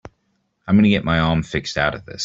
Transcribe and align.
I'm 0.67 0.75
gonna 0.75 0.89
get 0.89 1.05
my 1.05 1.19
arm 1.19 1.43
fixed 1.43 1.77
out 1.77 1.93
of 1.93 2.05
this. 2.05 2.19